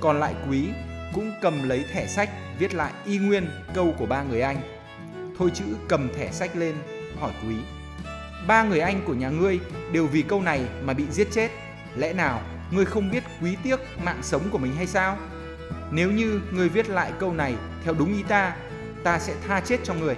Còn 0.00 0.20
lại 0.20 0.34
Quý 0.48 0.68
cũng 1.14 1.32
cầm 1.42 1.68
lấy 1.68 1.84
thẻ 1.92 2.06
sách 2.06 2.30
viết 2.58 2.74
lại 2.74 2.92
y 3.04 3.18
nguyên 3.18 3.50
câu 3.74 3.94
của 3.98 4.06
ba 4.06 4.22
người 4.22 4.40
anh. 4.40 4.60
Thôi 5.38 5.50
chữ 5.54 5.64
cầm 5.88 6.08
thẻ 6.16 6.32
sách 6.32 6.56
lên 6.56 6.74
hỏi 7.20 7.32
Quý. 7.46 7.54
Ba 8.46 8.62
người 8.62 8.80
anh 8.80 9.00
của 9.06 9.14
nhà 9.14 9.28
ngươi 9.28 9.60
đều 9.92 10.06
vì 10.06 10.22
câu 10.22 10.42
này 10.42 10.60
mà 10.82 10.92
bị 10.92 11.04
giết 11.10 11.28
chết. 11.32 11.50
Lẽ 11.96 12.12
nào 12.12 12.42
ngươi 12.70 12.84
không 12.84 13.10
biết 13.10 13.24
quý 13.42 13.56
tiếc 13.62 13.80
mạng 14.04 14.18
sống 14.22 14.42
của 14.50 14.58
mình 14.58 14.76
hay 14.76 14.86
sao? 14.86 15.18
Nếu 15.90 16.10
như 16.10 16.40
ngươi 16.50 16.68
viết 16.68 16.88
lại 16.88 17.12
câu 17.18 17.32
này 17.32 17.54
theo 17.84 17.94
đúng 17.94 18.16
ý 18.16 18.22
ta, 18.28 18.56
ta 19.04 19.18
sẽ 19.18 19.34
tha 19.46 19.60
chết 19.60 19.80
cho 19.84 19.94
người. 19.94 20.16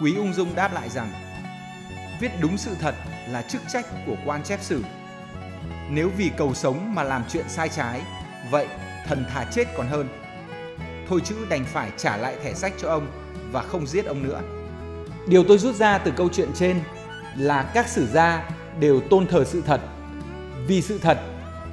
Quý 0.00 0.16
ung 0.16 0.34
dung 0.34 0.54
đáp 0.54 0.72
lại 0.72 0.88
rằng, 0.88 1.12
viết 2.20 2.30
đúng 2.40 2.58
sự 2.58 2.70
thật 2.80 2.94
là 3.28 3.42
chức 3.42 3.62
trách 3.72 3.86
của 4.06 4.16
quan 4.26 4.42
chép 4.42 4.60
sử. 4.62 4.82
Nếu 5.90 6.10
vì 6.16 6.30
cầu 6.36 6.54
sống 6.54 6.94
mà 6.94 7.02
làm 7.02 7.22
chuyện 7.28 7.48
sai 7.48 7.68
trái, 7.68 8.02
vậy 8.50 8.66
thần 9.06 9.24
thà 9.34 9.44
chết 9.52 9.64
còn 9.76 9.88
hơn. 9.88 10.08
Thôi 11.08 11.20
chữ 11.24 11.36
đành 11.48 11.64
phải 11.64 11.90
trả 11.96 12.16
lại 12.16 12.36
thẻ 12.42 12.54
sách 12.54 12.72
cho 12.78 12.88
ông 12.88 13.06
và 13.52 13.62
không 13.62 13.86
giết 13.86 14.04
ông 14.04 14.22
nữa. 14.22 14.40
Điều 15.28 15.44
tôi 15.44 15.58
rút 15.58 15.74
ra 15.74 15.98
từ 15.98 16.10
câu 16.16 16.28
chuyện 16.32 16.48
trên 16.54 16.80
là 17.36 17.70
các 17.74 17.88
sử 17.88 18.06
gia 18.06 18.50
đều 18.80 19.00
tôn 19.00 19.26
thờ 19.26 19.44
sự 19.44 19.62
thật. 19.66 19.80
Vì 20.66 20.82
sự 20.82 20.98
thật 20.98 21.18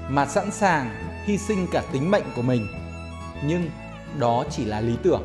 mà 0.10 0.26
sẵn 0.26 0.52
sàng 0.52 0.90
hy 1.26 1.38
sinh 1.38 1.68
cả 1.72 1.84
tính 1.92 2.12
mệnh 2.12 2.24
của 2.36 2.42
mình. 2.42 2.68
Nhưng 3.46 3.70
đó 4.20 4.44
chỉ 4.52 4.66
là 4.66 4.82
lý 4.82 4.96
tưởng. 5.04 5.24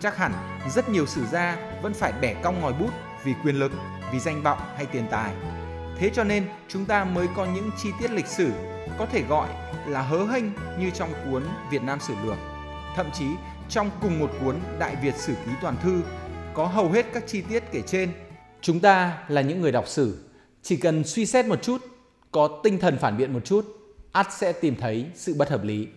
Chắc 0.00 0.16
hẳn 0.16 0.32
rất 0.74 0.88
nhiều 0.88 1.06
sử 1.06 1.24
gia 1.32 1.56
vẫn 1.82 1.94
phải 1.94 2.12
bẻ 2.20 2.34
cong 2.34 2.60
ngòi 2.60 2.72
bút 2.72 2.90
vì 3.24 3.34
quyền 3.44 3.56
lực, 3.56 3.72
vì 4.12 4.18
danh 4.18 4.42
vọng 4.42 4.58
hay 4.76 4.86
tiền 4.86 5.06
tài. 5.10 5.32
Thế 5.98 6.10
cho 6.14 6.24
nên 6.24 6.46
chúng 6.68 6.84
ta 6.84 7.04
mới 7.04 7.26
có 7.36 7.44
những 7.44 7.70
chi 7.82 7.88
tiết 8.00 8.10
lịch 8.10 8.26
sử 8.26 8.50
có 8.98 9.06
thể 9.06 9.22
gọi 9.22 9.48
là 9.86 10.02
hớ 10.02 10.26
hênh 10.26 10.44
như 10.78 10.90
trong 10.90 11.10
cuốn 11.24 11.42
Việt 11.70 11.82
Nam 11.82 12.00
Sử 12.00 12.14
Lược. 12.24 12.36
Thậm 12.96 13.06
chí 13.12 13.26
trong 13.68 13.90
cùng 14.02 14.18
một 14.18 14.30
cuốn 14.40 14.56
Đại 14.78 14.96
Việt 14.96 15.14
Sử 15.16 15.34
Ký 15.34 15.50
Toàn 15.62 15.76
Thư 15.82 16.00
có 16.56 16.66
hầu 16.66 16.90
hết 16.90 17.06
các 17.12 17.24
chi 17.26 17.40
tiết 17.40 17.62
kể 17.72 17.82
trên. 17.86 18.12
Chúng 18.60 18.80
ta 18.80 19.18
là 19.28 19.40
những 19.40 19.60
người 19.60 19.72
đọc 19.72 19.88
sử, 19.88 20.18
chỉ 20.62 20.76
cần 20.76 21.04
suy 21.04 21.26
xét 21.26 21.46
một 21.46 21.62
chút, 21.62 21.78
có 22.30 22.60
tinh 22.62 22.78
thần 22.78 22.98
phản 22.98 23.16
biện 23.16 23.32
một 23.32 23.44
chút, 23.44 23.66
ắt 24.12 24.26
sẽ 24.32 24.52
tìm 24.52 24.76
thấy 24.80 25.06
sự 25.14 25.34
bất 25.34 25.48
hợp 25.50 25.64
lý. 25.64 25.88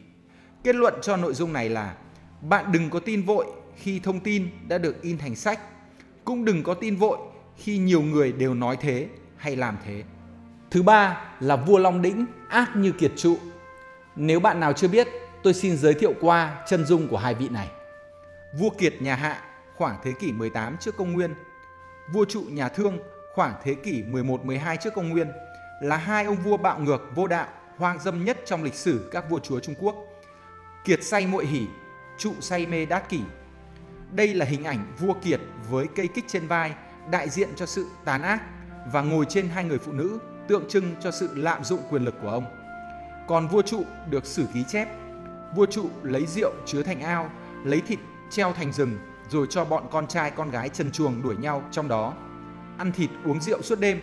Kết 0.63 0.75
luận 0.75 0.93
cho 1.01 1.17
nội 1.17 1.33
dung 1.33 1.53
này 1.53 1.69
là 1.69 1.95
bạn 2.41 2.71
đừng 2.71 2.89
có 2.89 2.99
tin 2.99 3.21
vội 3.21 3.45
khi 3.75 3.99
thông 3.99 4.19
tin 4.19 4.49
đã 4.67 4.77
được 4.77 5.01
in 5.01 5.17
thành 5.17 5.35
sách, 5.35 5.59
cũng 6.25 6.45
đừng 6.45 6.63
có 6.63 6.73
tin 6.73 6.95
vội 6.95 7.17
khi 7.57 7.77
nhiều 7.77 8.01
người 8.01 8.31
đều 8.31 8.53
nói 8.53 8.77
thế 8.81 9.07
hay 9.37 9.55
làm 9.55 9.77
thế. 9.85 10.03
Thứ 10.71 10.83
ba 10.83 11.31
là 11.39 11.55
vua 11.55 11.77
Long 11.77 12.01
Đĩnh 12.01 12.25
ác 12.49 12.75
như 12.75 12.91
kiệt 12.91 13.11
trụ. 13.17 13.37
Nếu 14.15 14.39
bạn 14.39 14.59
nào 14.59 14.73
chưa 14.73 14.87
biết, 14.87 15.07
tôi 15.43 15.53
xin 15.53 15.77
giới 15.77 15.93
thiệu 15.93 16.13
qua 16.21 16.65
chân 16.69 16.85
dung 16.85 17.07
của 17.07 17.17
hai 17.17 17.33
vị 17.33 17.49
này. 17.49 17.67
Vua 18.59 18.69
Kiệt 18.69 19.01
nhà 19.01 19.15
Hạ 19.15 19.41
khoảng 19.79 19.97
thế 20.03 20.11
kỷ 20.11 20.31
18 20.31 20.77
trước 20.77 20.97
công 20.97 21.13
nguyên, 21.13 21.35
vua 22.13 22.25
trụ 22.25 22.41
nhà 22.41 22.69
Thương 22.69 22.99
khoảng 23.33 23.53
thế 23.63 23.75
kỷ 23.75 24.03
11-12 24.03 24.77
trước 24.77 24.93
công 24.95 25.09
nguyên 25.09 25.31
là 25.81 25.97
hai 25.97 26.25
ông 26.25 26.35
vua 26.35 26.57
bạo 26.57 26.79
ngược 26.79 27.01
vô 27.15 27.27
đạo, 27.27 27.47
hoang 27.77 27.99
dâm 27.99 28.25
nhất 28.25 28.37
trong 28.45 28.63
lịch 28.63 28.73
sử 28.73 29.09
các 29.11 29.29
vua 29.29 29.39
chúa 29.39 29.59
Trung 29.59 29.75
Quốc. 29.79 29.95
Kiệt 30.83 31.03
say 31.03 31.27
muội 31.27 31.45
hỉ, 31.45 31.67
trụ 32.17 32.33
say 32.39 32.65
mê 32.65 32.85
đát 32.85 33.09
kỷ. 33.09 33.21
Đây 34.11 34.33
là 34.33 34.45
hình 34.45 34.63
ảnh 34.63 34.93
vua 34.99 35.13
Kiệt 35.13 35.39
với 35.69 35.87
cây 35.95 36.07
kích 36.07 36.25
trên 36.27 36.47
vai, 36.47 36.73
đại 37.11 37.29
diện 37.29 37.49
cho 37.55 37.65
sự 37.65 37.87
tàn 38.05 38.21
ác 38.21 38.41
và 38.91 39.01
ngồi 39.01 39.25
trên 39.29 39.49
hai 39.49 39.63
người 39.63 39.79
phụ 39.79 39.91
nữ, 39.91 40.19
tượng 40.47 40.69
trưng 40.69 40.95
cho 40.99 41.11
sự 41.11 41.29
lạm 41.35 41.63
dụng 41.63 41.81
quyền 41.89 42.03
lực 42.03 42.15
của 42.21 42.29
ông. 42.29 42.45
Còn 43.27 43.47
vua 43.47 43.61
trụ 43.61 43.83
được 44.09 44.25
sử 44.25 44.45
ký 44.53 44.63
chép, 44.67 44.87
vua 45.55 45.65
trụ 45.65 45.89
lấy 46.03 46.25
rượu 46.25 46.51
chứa 46.65 46.83
thành 46.83 47.01
ao, 47.01 47.29
lấy 47.63 47.81
thịt 47.81 47.99
treo 48.29 48.53
thành 48.53 48.73
rừng 48.73 48.97
rồi 49.29 49.47
cho 49.49 49.65
bọn 49.65 49.83
con 49.91 50.07
trai 50.07 50.31
con 50.31 50.51
gái 50.51 50.69
trần 50.69 50.91
chuồng 50.91 51.21
đuổi 51.21 51.35
nhau 51.37 51.63
trong 51.71 51.87
đó. 51.87 52.13
Ăn 52.77 52.91
thịt 52.91 53.09
uống 53.25 53.41
rượu 53.41 53.61
suốt 53.61 53.79
đêm, 53.79 54.01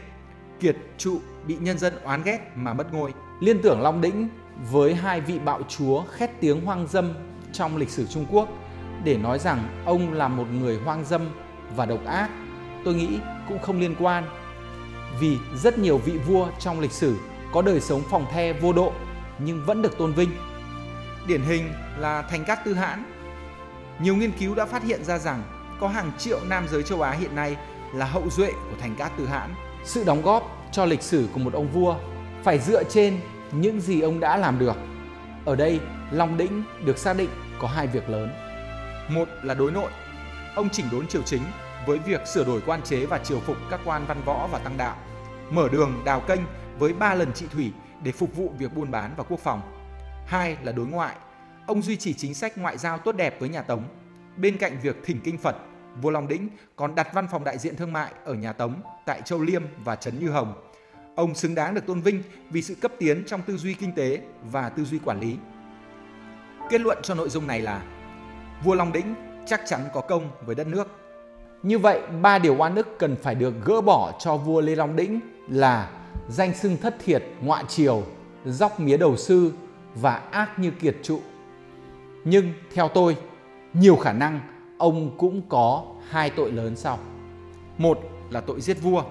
Kiệt 0.61 0.77
trụ 0.99 1.21
bị 1.47 1.57
nhân 1.61 1.79
dân 1.79 1.93
oán 2.05 2.23
ghét 2.23 2.41
mà 2.55 2.75
mất 2.75 2.95
ngôi. 2.95 3.13
Liên 3.41 3.63
tưởng 3.63 3.81
Long 3.81 4.01
Đĩnh 4.01 4.29
với 4.71 4.95
hai 4.95 5.21
vị 5.21 5.39
bạo 5.39 5.61
chúa 5.69 6.03
khét 6.03 6.31
tiếng 6.41 6.61
hoang 6.65 6.87
dâm 6.87 7.13
trong 7.53 7.77
lịch 7.77 7.91
sử 7.91 8.07
Trung 8.07 8.27
Quốc 8.31 8.49
để 9.05 9.17
nói 9.17 9.39
rằng 9.39 9.83
ông 9.87 10.13
là 10.13 10.29
một 10.29 10.47
người 10.61 10.79
hoang 10.85 11.05
dâm 11.05 11.29
và 11.77 11.87
độc 11.87 12.05
ác, 12.05 12.31
tôi 12.85 12.95
nghĩ 12.95 13.19
cũng 13.49 13.59
không 13.59 13.81
liên 13.81 13.95
quan. 13.99 14.25
Vì 15.21 15.39
rất 15.57 15.79
nhiều 15.79 15.99
vị 15.99 16.19
vua 16.27 16.49
trong 16.59 16.81
lịch 16.81 16.93
sử 16.93 17.17
có 17.53 17.63
đời 17.63 17.81
sống 17.81 18.03
phòng 18.11 18.27
the 18.31 18.53
vô 18.53 18.73
độ 18.73 18.93
nhưng 19.39 19.65
vẫn 19.65 19.83
được 19.83 19.99
tôn 19.99 20.13
vinh. 20.13 20.31
Điển 21.27 21.43
hình 21.43 21.73
là 21.99 22.23
Thành 22.23 22.45
Cát 22.45 22.65
Tư 22.65 22.75
Hãn 22.75 23.16
nhiều 24.01 24.17
nghiên 24.17 24.33
cứu 24.33 24.55
đã 24.55 24.67
phát 24.67 24.83
hiện 24.83 25.05
ra 25.05 25.19
rằng 25.19 25.43
có 25.81 25.89
hàng 25.89 26.13
triệu 26.19 26.41
nam 26.45 26.67
giới 26.69 26.83
châu 26.83 27.03
Á 27.03 27.11
hiện 27.11 27.35
nay 27.35 27.57
là 27.95 28.07
hậu 28.07 28.31
duệ 28.31 28.53
của 28.53 28.77
thành 28.81 28.95
cát 28.95 29.13
tư 29.19 29.27
hãn. 29.27 29.55
Sự 29.85 30.05
đóng 30.05 30.23
góp 30.23 30.69
cho 30.73 30.85
lịch 30.85 31.03
sử 31.03 31.29
của 31.33 31.39
một 31.39 31.53
ông 31.53 31.69
vua 31.69 31.97
phải 32.45 32.59
dựa 32.59 32.85
trên 32.85 33.21
những 33.53 33.81
gì 33.81 34.01
ông 34.01 34.21
đã 34.21 34.37
làm 34.37 34.59
được. 34.59 34.77
Ở 35.45 35.57
đây, 35.57 35.81
Long 36.11 36.37
Đĩnh 36.37 36.63
được 36.85 36.99
xác 36.99 37.17
định 37.17 37.31
có 37.61 37.69
hai 37.69 37.87
việc 37.87 38.09
lớn. 38.09 38.31
Một 39.09 39.29
là 39.43 39.55
đối 39.55 39.73
nội. 39.73 39.91
Ông 40.55 40.69
chỉnh 40.69 40.87
đốn 40.93 41.07
triều 41.07 41.23
chính 41.23 41.43
với 41.87 41.99
việc 41.99 42.27
sửa 42.27 42.45
đổi 42.45 42.61
quan 42.67 42.83
chế 42.83 43.07
và 43.07 43.19
triều 43.19 43.41
phục 43.41 43.57
các 43.71 43.81
quan 43.85 44.07
văn 44.07 44.23
võ 44.25 44.49
và 44.53 44.59
tăng 44.59 44.77
đạo, 44.77 44.97
mở 45.51 45.69
đường 45.73 46.03
đào 46.05 46.21
kênh 46.21 46.41
với 46.79 46.93
ba 46.93 47.15
lần 47.15 47.33
trị 47.33 47.47
thủy 47.53 47.73
để 48.03 48.13
phục 48.13 48.37
vụ 48.37 48.55
việc 48.59 48.75
buôn 48.75 48.91
bán 48.91 49.15
và 49.17 49.25
quốc 49.25 49.41
phòng. 49.41 49.61
Hai 50.27 50.57
là 50.63 50.73
đối 50.73 50.87
ngoại 50.87 51.17
ông 51.67 51.83
duy 51.83 51.97
trì 51.97 52.15
chính 52.15 52.35
sách 52.35 52.59
ngoại 52.59 52.79
giao 52.79 52.99
tốt 52.99 53.17
đẹp 53.17 53.41
với 53.41 53.49
nhà 53.49 53.63
Tống. 53.63 53.83
Bên 54.37 54.59
cạnh 54.59 54.79
việc 54.83 54.97
thỉnh 55.05 55.21
kinh 55.25 55.39
Phật, 55.39 55.57
vua 56.03 56.11
Long 56.11 56.29
Đĩnh 56.29 56.49
còn 56.77 56.95
đặt 56.95 57.09
văn 57.15 57.29
phòng 57.31 57.45
đại 57.45 57.59
diện 57.59 57.77
thương 57.77 57.93
mại 57.93 58.13
ở 58.25 58.35
nhà 58.35 58.53
Tống 58.53 58.75
tại 59.07 59.23
Châu 59.25 59.43
Liêm 59.43 59.63
và 59.85 59.97
Trấn 59.97 60.19
Như 60.19 60.31
Hồng. 60.31 60.55
Ông 61.15 61.35
xứng 61.35 61.55
đáng 61.55 61.75
được 61.75 61.87
tôn 61.87 62.01
vinh 62.01 62.23
vì 62.51 62.63
sự 62.63 62.75
cấp 62.75 62.93
tiến 62.99 63.25
trong 63.27 63.43
tư 63.43 63.57
duy 63.57 63.75
kinh 63.75 63.93
tế 63.93 64.21
và 64.51 64.69
tư 64.69 64.85
duy 64.85 64.99
quản 65.05 65.21
lý. 65.21 65.37
Kết 66.71 66.81
luận 66.81 66.99
cho 67.03 67.15
nội 67.15 67.29
dung 67.29 67.47
này 67.47 67.61
là 67.61 67.83
vua 68.65 68.75
Long 68.75 68.93
Đĩnh 68.93 69.15
chắc 69.47 69.61
chắn 69.67 69.81
có 69.95 70.01
công 70.01 70.31
với 70.47 70.55
đất 70.55 70.67
nước. 70.67 70.89
Như 71.63 71.79
vậy, 71.79 72.01
ba 72.23 72.39
điều 72.39 72.57
oan 72.57 72.75
ức 72.75 72.99
cần 72.99 73.17
phải 73.23 73.35
được 73.35 73.55
gỡ 73.65 73.81
bỏ 73.81 74.13
cho 74.19 74.37
vua 74.37 74.61
Lê 74.61 74.77
Long 74.77 74.97
Đĩnh 74.97 75.21
là 75.49 75.91
danh 76.29 76.55
xưng 76.55 76.77
thất 76.77 76.97
thiệt, 77.05 77.25
ngoại 77.41 77.65
triều, 77.69 78.03
dóc 78.45 78.81
mía 78.81 78.97
đầu 78.97 79.17
sư 79.17 79.53
và 79.95 80.17
ác 80.17 80.59
như 80.59 80.71
kiệt 80.71 80.97
trụ. 81.03 81.21
Nhưng 82.29 82.53
theo 82.75 82.89
tôi, 82.89 83.17
nhiều 83.73 83.97
khả 83.97 84.13
năng 84.13 84.41
ông 84.79 85.19
cũng 85.19 85.49
có 85.49 85.85
hai 86.09 86.31
tội 86.31 86.53
lớn 86.53 86.77
sau. 86.77 86.99
Một 87.79 88.01
là 88.31 88.41
tội 88.41 88.61
giết 88.61 88.83
vua. 88.83 89.05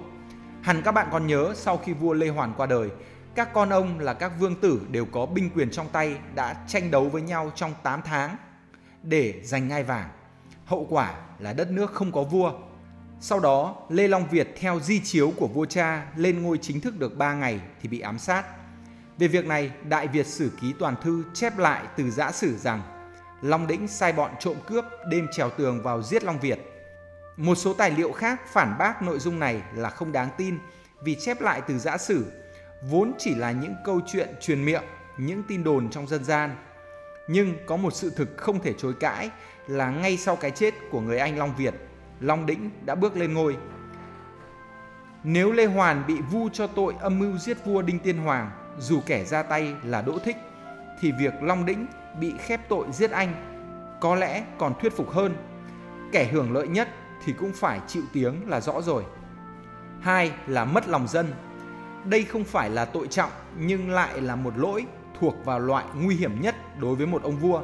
Hẳn 0.61 0.81
các 0.81 0.91
bạn 0.91 1.07
còn 1.11 1.27
nhớ 1.27 1.53
sau 1.55 1.77
khi 1.77 1.93
vua 1.93 2.13
Lê 2.13 2.27
Hoàn 2.27 2.53
qua 2.57 2.65
đời, 2.65 2.89
các 3.35 3.53
con 3.53 3.69
ông 3.69 3.99
là 3.99 4.13
các 4.13 4.31
vương 4.39 4.55
tử 4.55 4.81
đều 4.91 5.05
có 5.05 5.25
binh 5.25 5.49
quyền 5.55 5.69
trong 5.71 5.87
tay 5.91 6.17
đã 6.35 6.55
tranh 6.67 6.91
đấu 6.91 7.09
với 7.09 7.21
nhau 7.21 7.51
trong 7.55 7.73
8 7.83 8.01
tháng 8.05 8.35
để 9.03 9.41
giành 9.43 9.67
ngai 9.67 9.83
vàng. 9.83 10.09
Hậu 10.65 10.87
quả 10.89 11.15
là 11.39 11.53
đất 11.53 11.71
nước 11.71 11.91
không 11.93 12.11
có 12.11 12.23
vua. 12.23 12.51
Sau 13.19 13.39
đó, 13.39 13.75
Lê 13.89 14.07
Long 14.07 14.27
Việt 14.29 14.55
theo 14.59 14.79
di 14.79 14.99
chiếu 14.99 15.33
của 15.37 15.47
vua 15.47 15.65
cha 15.65 16.05
lên 16.15 16.43
ngôi 16.43 16.57
chính 16.57 16.81
thức 16.81 16.99
được 16.99 17.17
3 17.17 17.33
ngày 17.33 17.59
thì 17.81 17.89
bị 17.89 17.99
ám 17.99 18.19
sát. 18.19 18.43
Về 19.17 19.27
việc 19.27 19.45
này, 19.45 19.71
Đại 19.89 20.07
Việt 20.07 20.27
Sử 20.27 20.51
Ký 20.61 20.73
Toàn 20.79 20.95
Thư 21.01 21.23
chép 21.33 21.57
lại 21.57 21.83
từ 21.97 22.11
giã 22.11 22.31
sử 22.31 22.57
rằng 22.57 22.81
Long 23.45 23.67
Đĩnh 23.67 23.87
sai 23.87 24.13
bọn 24.13 24.31
trộm 24.39 24.55
cướp 24.67 24.85
đêm 25.09 25.27
trèo 25.31 25.49
tường 25.49 25.81
vào 25.81 26.03
giết 26.03 26.23
Long 26.23 26.39
Việt. 26.39 26.59
Một 27.37 27.55
số 27.55 27.73
tài 27.73 27.91
liệu 27.91 28.11
khác 28.11 28.41
phản 28.47 28.77
bác 28.77 29.01
nội 29.01 29.19
dung 29.19 29.39
này 29.39 29.61
là 29.75 29.89
không 29.89 30.11
đáng 30.11 30.29
tin 30.37 30.57
vì 31.03 31.15
chép 31.15 31.41
lại 31.41 31.61
từ 31.67 31.77
giã 31.77 31.97
sử 31.97 32.25
vốn 32.89 33.11
chỉ 33.17 33.35
là 33.35 33.51
những 33.51 33.75
câu 33.85 34.01
chuyện 34.07 34.29
truyền 34.41 34.65
miệng, 34.65 34.83
những 35.17 35.43
tin 35.47 35.63
đồn 35.63 35.89
trong 35.89 36.07
dân 36.07 36.23
gian. 36.23 36.55
Nhưng 37.27 37.57
có 37.65 37.77
một 37.77 37.93
sự 37.93 38.11
thực 38.15 38.37
không 38.37 38.59
thể 38.59 38.73
chối 38.73 38.93
cãi 38.99 39.29
là 39.67 39.89
ngay 39.89 40.17
sau 40.17 40.35
cái 40.35 40.51
chết 40.51 40.73
của 40.91 41.01
người 41.01 41.17
anh 41.17 41.37
Long 41.37 41.55
Việt, 41.55 41.73
Long 42.19 42.45
Đĩnh 42.45 42.69
đã 42.85 42.95
bước 42.95 43.17
lên 43.17 43.33
ngôi. 43.33 43.57
Nếu 45.23 45.51
Lê 45.51 45.65
Hoàn 45.65 46.07
bị 46.07 46.15
vu 46.31 46.49
cho 46.49 46.67
tội 46.67 46.93
âm 46.99 47.19
mưu 47.19 47.37
giết 47.37 47.65
vua 47.65 47.81
Đinh 47.81 47.99
Tiên 47.99 48.17
Hoàng, 48.17 48.51
dù 48.79 49.01
kẻ 49.05 49.23
ra 49.23 49.43
tay 49.43 49.75
là 49.83 50.01
Đỗ 50.01 50.19
Thích, 50.19 50.37
thì 51.01 51.11
việc 51.19 51.33
Long 51.41 51.65
Đĩnh 51.65 51.85
bị 52.19 52.33
khép 52.39 52.69
tội 52.69 52.87
giết 52.91 53.11
anh, 53.11 53.33
có 54.01 54.15
lẽ 54.15 54.43
còn 54.57 54.73
thuyết 54.79 54.97
phục 54.97 55.11
hơn. 55.11 55.35
Kẻ 56.11 56.29
hưởng 56.31 56.53
lợi 56.53 56.67
nhất 56.67 56.89
thì 57.25 57.33
cũng 57.33 57.51
phải 57.53 57.79
chịu 57.87 58.03
tiếng 58.13 58.49
là 58.49 58.61
rõ 58.61 58.81
rồi. 58.81 59.03
Hai 60.01 60.31
là 60.47 60.65
mất 60.65 60.87
lòng 60.87 61.07
dân. 61.07 61.33
Đây 62.05 62.23
không 62.23 62.43
phải 62.43 62.69
là 62.69 62.85
tội 62.85 63.07
trọng, 63.07 63.31
nhưng 63.57 63.89
lại 63.89 64.21
là 64.21 64.35
một 64.35 64.57
lỗi 64.57 64.85
thuộc 65.19 65.35
vào 65.45 65.59
loại 65.59 65.85
nguy 65.95 66.15
hiểm 66.15 66.41
nhất 66.41 66.55
đối 66.79 66.95
với 66.95 67.07
một 67.07 67.23
ông 67.23 67.37
vua. 67.37 67.61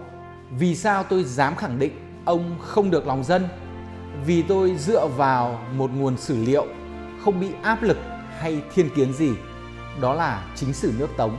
Vì 0.52 0.76
sao 0.76 1.04
tôi 1.04 1.24
dám 1.24 1.56
khẳng 1.56 1.80
định 1.80 2.24
ông 2.26 2.58
không 2.60 2.92
được 2.92 3.08
lòng 3.08 3.24
dân? 3.24 3.48
Vì 4.26 4.42
tôi 4.42 4.76
dựa 4.78 5.08
vào 5.08 5.66
một 5.74 5.92
nguồn 5.94 6.18
sử 6.18 6.46
liệu 6.46 6.68
không 7.26 7.40
bị 7.40 7.52
áp 7.64 7.84
lực 7.84 7.98
hay 8.40 8.64
thiên 8.74 8.90
kiến 8.96 9.14
gì. 9.14 9.32
Đó 10.02 10.14
là 10.14 10.46
chính 10.56 10.74
sử 10.74 10.94
nước 11.00 11.10
Tống. 11.18 11.38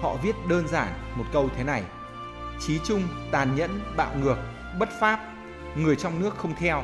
Họ 0.00 0.16
viết 0.22 0.36
đơn 0.48 0.68
giản 0.68 0.88
một 1.16 1.24
câu 1.32 1.48
thế 1.56 1.64
này. 1.64 1.82
Chí 2.60 2.78
trung, 2.84 3.02
tàn 3.30 3.56
nhẫn, 3.56 3.80
bạo 3.96 4.14
ngược, 4.22 4.36
bất 4.78 4.88
pháp, 5.00 5.20
người 5.76 5.96
trong 5.96 6.20
nước 6.20 6.36
không 6.36 6.54
theo. 6.58 6.82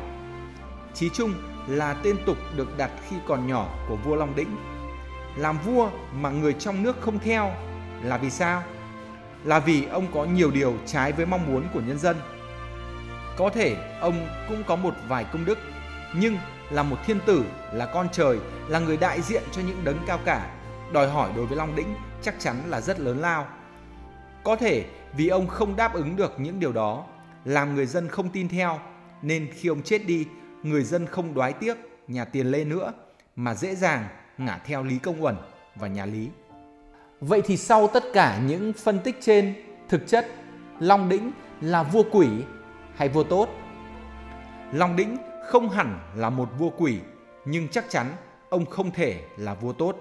Chí 0.94 1.08
trung 1.08 1.34
là 1.66 1.94
tên 1.94 2.16
tục 2.26 2.36
được 2.56 2.78
đặt 2.78 2.90
khi 3.08 3.16
còn 3.26 3.46
nhỏ 3.46 3.68
của 3.88 3.96
vua 3.96 4.16
Long 4.16 4.36
Đĩnh. 4.36 4.56
Làm 5.36 5.58
vua 5.58 5.90
mà 6.12 6.30
người 6.30 6.52
trong 6.52 6.82
nước 6.82 6.96
không 7.00 7.18
theo 7.18 7.52
là 8.02 8.18
vì 8.18 8.30
sao? 8.30 8.62
Là 9.44 9.58
vì 9.58 9.86
ông 9.86 10.06
có 10.14 10.24
nhiều 10.24 10.50
điều 10.50 10.74
trái 10.86 11.12
với 11.12 11.26
mong 11.26 11.52
muốn 11.52 11.68
của 11.74 11.80
nhân 11.80 11.98
dân. 11.98 12.16
Có 13.36 13.50
thể 13.50 13.98
ông 14.00 14.28
cũng 14.48 14.64
có 14.66 14.76
một 14.76 14.94
vài 15.08 15.24
công 15.32 15.44
đức, 15.44 15.58
nhưng 16.14 16.36
là 16.70 16.82
một 16.82 16.96
thiên 17.06 17.20
tử, 17.26 17.44
là 17.72 17.86
con 17.86 18.08
trời, 18.12 18.38
là 18.68 18.78
người 18.78 18.96
đại 18.96 19.22
diện 19.22 19.42
cho 19.52 19.62
những 19.62 19.84
đấng 19.84 19.98
cao 20.06 20.18
cả, 20.24 20.50
đòi 20.92 21.10
hỏi 21.10 21.30
đối 21.36 21.46
với 21.46 21.56
Long 21.56 21.76
Đĩnh 21.76 21.94
chắc 22.22 22.34
chắn 22.38 22.62
là 22.66 22.80
rất 22.80 23.00
lớn 23.00 23.20
lao. 23.20 23.46
Có 24.44 24.56
thể 24.56 24.84
vì 25.16 25.28
ông 25.28 25.46
không 25.46 25.76
đáp 25.76 25.94
ứng 25.94 26.16
được 26.16 26.34
những 26.38 26.60
điều 26.60 26.72
đó, 26.72 27.04
làm 27.44 27.74
người 27.74 27.86
dân 27.86 28.08
không 28.08 28.28
tin 28.28 28.48
theo, 28.48 28.80
nên 29.22 29.48
khi 29.52 29.68
ông 29.68 29.82
chết 29.82 30.06
đi, 30.06 30.26
người 30.62 30.84
dân 30.84 31.06
không 31.06 31.34
đoái 31.34 31.52
tiếc 31.52 31.74
nhà 32.08 32.24
tiền 32.24 32.46
lê 32.46 32.64
nữa, 32.64 32.92
mà 33.36 33.54
dễ 33.54 33.74
dàng 33.74 34.06
ngả 34.38 34.58
theo 34.64 34.82
Lý 34.82 34.98
Công 34.98 35.24
Uẩn 35.24 35.36
và 35.74 35.88
nhà 35.88 36.06
Lý. 36.06 36.28
Vậy 37.20 37.42
thì 37.44 37.56
sau 37.56 37.86
tất 37.86 38.04
cả 38.12 38.40
những 38.46 38.72
phân 38.72 38.98
tích 38.98 39.16
trên, 39.20 39.54
thực 39.88 40.06
chất 40.06 40.26
Long 40.80 41.08
Đĩnh 41.08 41.30
là 41.60 41.82
vua 41.82 42.02
quỷ 42.12 42.28
hay 42.96 43.08
vua 43.08 43.24
tốt? 43.24 43.48
Long 44.72 44.96
Đĩnh 44.96 45.16
không 45.48 45.68
hẳn 45.70 45.98
là 46.14 46.30
một 46.30 46.48
vua 46.58 46.70
quỷ, 46.70 46.98
nhưng 47.44 47.68
chắc 47.68 47.84
chắn 47.90 48.06
ông 48.48 48.66
không 48.66 48.90
thể 48.90 49.20
là 49.36 49.54
vua 49.54 49.72
tốt. 49.72 49.96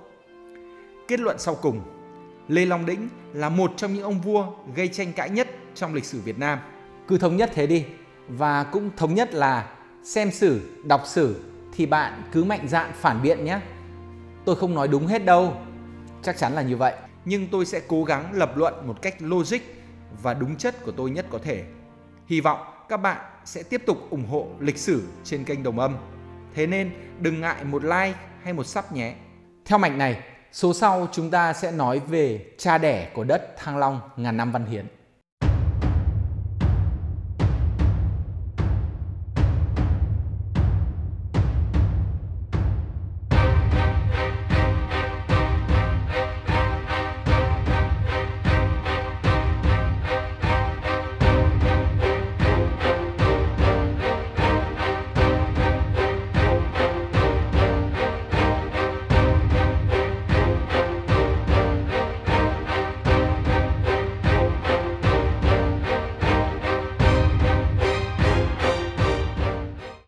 Kết 1.08 1.20
luận 1.20 1.40
sau 1.40 1.56
cùng, 1.56 1.82
Lê 2.48 2.66
Long 2.66 2.86
Đĩnh 2.86 3.10
là 3.34 3.50
một 3.50 3.74
trong 3.78 3.94
những 3.94 4.04
ông 4.04 4.22
vua 4.22 4.48
gây 4.76 4.88
tranh 4.88 5.14
cãi 5.14 5.30
nhất 5.30 5.48
trong 5.76 5.94
lịch 5.94 6.06
sử 6.06 6.22
Việt 6.22 6.40
Nam. 6.40 6.60
Cứ 7.08 7.18
thống 7.18 7.38
nhất 7.38 7.52
thế 7.54 7.68
đi 7.68 7.86
và 8.28 8.64
cũng 8.64 8.90
thống 8.98 9.16
nhất 9.16 9.34
là 9.34 9.70
xem 10.04 10.32
sử, 10.32 10.62
đọc 10.84 11.02
sử 11.06 11.44
thì 11.74 11.86
bạn 11.86 12.24
cứ 12.32 12.44
mạnh 12.44 12.68
dạn 12.68 12.92
phản 12.94 13.22
biện 13.22 13.46
nhé. 13.46 13.60
Tôi 14.46 14.56
không 14.56 14.76
nói 14.76 14.88
đúng 14.88 15.08
hết 15.08 15.26
đâu, 15.26 15.58
chắc 16.22 16.38
chắn 16.38 16.54
là 16.54 16.62
như 16.62 16.78
vậy. 16.78 16.94
Nhưng 17.26 17.48
tôi 17.48 17.66
sẽ 17.66 17.82
cố 17.88 18.04
gắng 18.04 18.34
lập 18.34 18.58
luận 18.58 18.88
một 18.88 19.02
cách 19.02 19.16
logic 19.20 19.60
và 20.22 20.34
đúng 20.34 20.56
chất 20.56 20.84
của 20.86 20.92
tôi 20.92 21.12
nhất 21.12 21.26
có 21.30 21.40
thể. 21.44 21.64
Hy 22.28 22.42
vọng 22.42 22.60
các 22.90 22.98
bạn 22.98 23.18
sẽ 23.46 23.64
tiếp 23.64 23.84
tục 23.86 23.98
ủng 24.10 24.26
hộ 24.26 24.48
lịch 24.60 24.78
sử 24.78 25.04
trên 25.24 25.44
kênh 25.44 25.64
Đồng 25.64 25.80
Âm. 25.80 25.98
Thế 26.54 26.68
nên 26.68 26.92
đừng 27.20 27.42
ngại 27.42 27.64
một 27.64 27.84
like 27.84 28.14
hay 28.44 28.54
một 28.54 28.64
sub 28.64 28.86
nhé. 28.92 29.16
Theo 29.66 29.78
mạch 29.78 29.96
này, 29.98 30.22
số 30.54 30.74
sau 30.74 31.08
chúng 31.12 31.32
ta 31.32 31.54
sẽ 31.54 31.72
nói 31.72 32.00
về 32.08 32.46
cha 32.58 32.78
đẻ 32.78 33.12
của 33.14 33.24
đất 33.24 33.58
Thăng 33.58 33.78
Long 33.78 34.00
ngàn 34.16 34.38
năm 34.38 34.52
văn 34.52 34.66
hiến. 34.66 34.86